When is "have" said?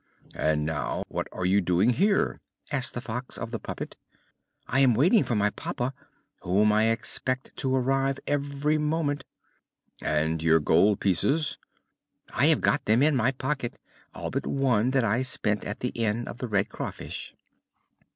12.47-12.61